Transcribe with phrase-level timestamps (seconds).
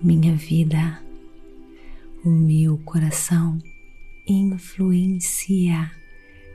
[0.00, 1.02] minha vida
[2.24, 3.58] o meu coração
[4.26, 5.90] influencia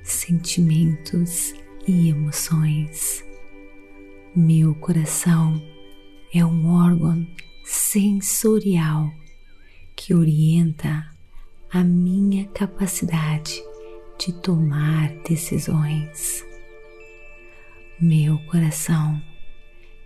[0.03, 1.53] sentimentos
[1.87, 3.23] e emoções.
[4.35, 5.61] Meu coração
[6.33, 7.27] é um órgão
[7.63, 9.11] sensorial
[9.95, 11.07] que orienta
[11.71, 13.63] a minha capacidade
[14.17, 16.43] de tomar decisões.
[17.99, 19.21] Meu coração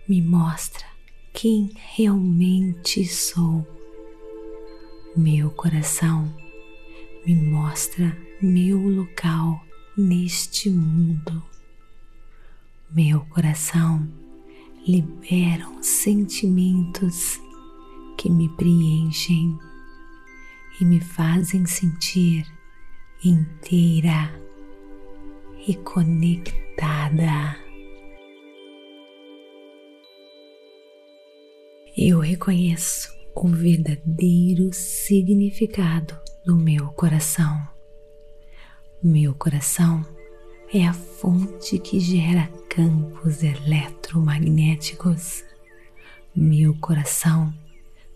[0.08, 0.84] me mostra
[1.32, 3.66] quem realmente sou
[5.16, 6.43] meu coração
[7.26, 9.64] me mostra meu local
[9.96, 11.42] neste mundo.
[12.90, 14.06] Meu coração
[14.86, 17.40] libera os sentimentos
[18.18, 19.58] que me preenchem
[20.78, 22.46] e me fazem sentir
[23.24, 24.38] inteira
[25.66, 27.56] e conectada.
[31.96, 37.66] Eu reconheço o verdadeiro significado do meu coração.
[39.02, 40.04] Meu coração
[40.72, 45.42] é a fonte que gera campos eletromagnéticos.
[46.36, 47.54] Meu coração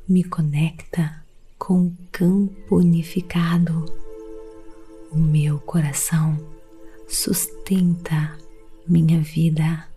[0.06, 1.25] me conecta
[1.58, 3.86] com o campo unificado.
[5.10, 6.38] O meu coração
[7.08, 8.36] sustenta
[8.86, 9.88] minha vida.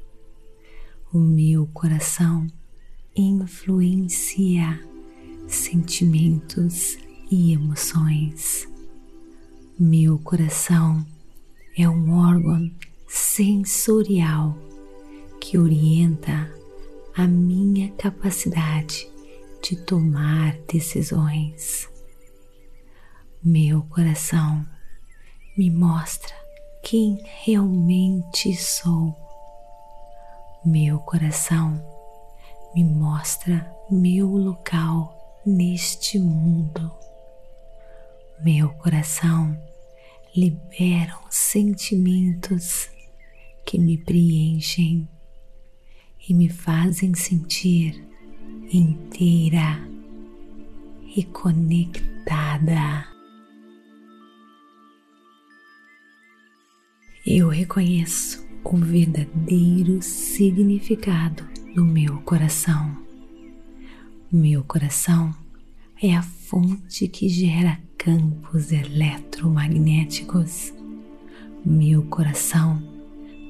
[1.12, 2.48] O meu coração
[3.14, 4.80] influencia
[5.50, 6.98] sentimentos
[7.32, 8.68] e emoções.
[9.80, 11.06] Meu coração
[11.78, 12.70] é um órgão
[13.08, 14.58] sensorial
[15.40, 16.54] que orienta
[17.16, 19.10] a minha capacidade
[19.64, 21.90] de tomar decisões.
[23.42, 24.66] Meu coração
[25.58, 26.36] me mostra
[26.84, 29.16] quem realmente sou.
[30.66, 31.82] Meu coração
[32.76, 36.92] me mostra meu local neste mundo.
[38.44, 39.56] Meu coração
[40.36, 42.90] liberam sentimentos
[43.64, 45.08] que me preenchem
[46.28, 48.04] e me fazem sentir
[48.74, 49.88] inteira
[51.16, 53.06] e conectada.
[57.24, 62.98] Eu reconheço o verdadeiro significado do meu coração.
[64.32, 65.32] Meu coração
[66.02, 70.74] é a fonte que gera campos eletromagnéticos.
[71.64, 72.82] Meu coração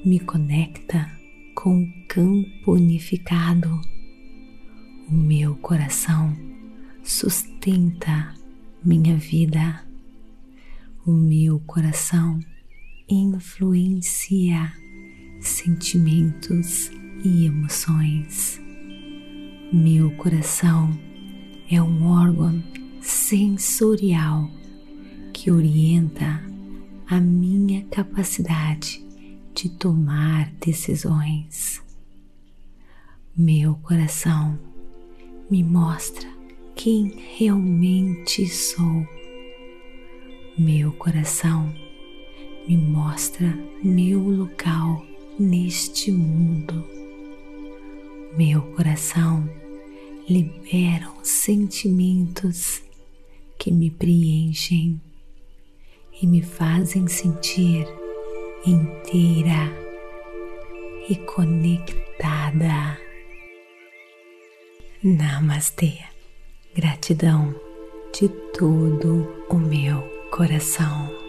[0.04, 1.10] me conecta
[1.54, 3.80] com o campo unificado.
[5.08, 6.36] O meu coração
[7.02, 8.34] sustenta
[8.84, 9.82] minha vida.
[11.06, 12.38] O meu coração
[13.08, 14.70] influencia
[15.40, 16.90] sentimentos
[17.24, 18.60] e emoções.
[19.72, 20.90] Meu coração
[21.70, 22.62] é um órgão
[23.32, 24.50] sensorial
[25.32, 26.44] que orienta
[27.06, 29.02] a minha capacidade
[29.54, 31.82] de tomar decisões.
[33.34, 34.58] Meu coração
[35.50, 36.28] me mostra
[36.74, 39.08] quem realmente sou.
[40.58, 41.74] Meu coração
[42.68, 45.06] me mostra meu local
[45.38, 46.84] neste mundo.
[48.36, 49.48] Meu coração
[50.28, 52.91] libera os sentimentos
[53.62, 55.00] que me preenchem
[56.20, 57.86] e me fazem sentir
[58.66, 59.70] inteira
[61.08, 62.98] e conectada.
[65.00, 65.92] Namastê.
[66.74, 67.54] Gratidão
[68.12, 71.21] de todo o meu coração.